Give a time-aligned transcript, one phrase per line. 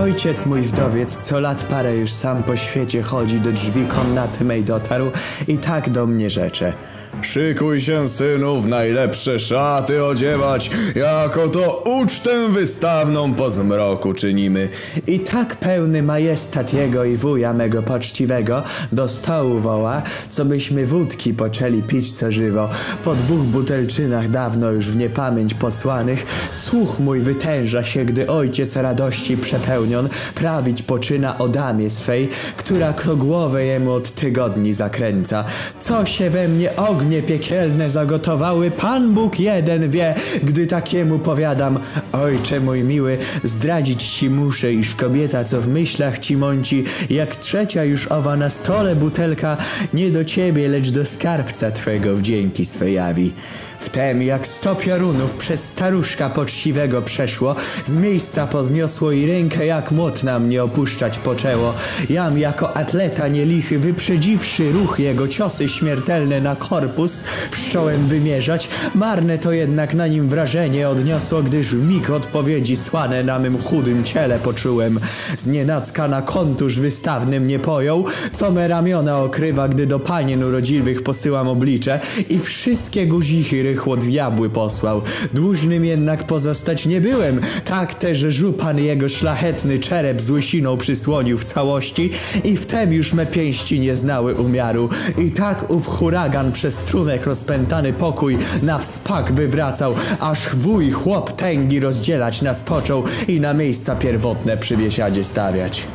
[0.00, 4.64] ojciec mój wdowiec co lat parę już sam po świecie chodzi do drzwi komnaty mej
[4.64, 5.10] dotarł
[5.48, 6.72] i tak do mnie rzecze.
[7.22, 14.68] Szykuj się, synu, w najlepsze szaty odziewać, jako to ucztę wystawną po zmroku czynimy.
[15.06, 18.62] I tak pełny majestat jego i wuja mego poczciwego
[18.92, 22.68] do stołu woła, co byśmy wódki poczęli pić co żywo.
[23.04, 29.36] Po dwóch butelczynach dawno już w niepamięć posłanych, słuch mój wytęża się, gdy ojciec radości
[30.34, 35.44] prawić poczyna o damie swej, która kto głowę jemu od tygodni zakręca.
[35.80, 41.78] Co się we mnie ognie piekielne zagotowały, Pan Bóg jeden wie, gdy takiemu powiadam,
[42.12, 47.84] ojcze mój miły, zdradzić ci muszę, iż kobieta, co w myślach ci mąci, jak trzecia
[47.84, 49.56] już owa na stole butelka,
[49.94, 53.32] nie do ciebie, lecz do skarbca twego wdzięki swe jawi.
[53.80, 60.22] Wtem jak sto piorunów przez staruszka poczciwego przeszło, z miejsca podniosło i rękę jak młot
[60.22, 61.74] na mnie opuszczać poczęło.
[62.10, 68.68] Jam jako atleta nielichy, wyprzedziwszy ruch jego ciosy śmiertelne na korpus, wszcząłem wymierzać.
[68.94, 74.04] Marne to jednak na nim wrażenie odniosło, gdyż w mig odpowiedzi słane na mym chudym
[74.04, 75.00] ciele poczułem.
[75.38, 81.48] Znienacka na kontusz wystawny mnie pojął, co me ramiona okrywa, gdy do panien urodziwych posyłam
[81.48, 85.02] oblicze i wszystkie guzichy rychło diabły posłał.
[85.34, 91.44] Dłużnym jednak pozostać nie byłem, tak też żupan jego szlachetny czerep z łysiną przysłonił w
[91.44, 92.10] całości
[92.44, 94.88] i wtem już me pięści nie znały umiaru.
[95.18, 101.80] I tak ów huragan przez trunek rozpętany pokój na wspak wywracał, aż wuj chłop tęgi
[101.80, 105.86] rozdzielać nas począł i na miejsca pierwotne przy biesiadzie stawiać.